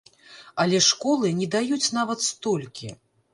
[0.63, 2.89] Але школы не даюць нават столькі.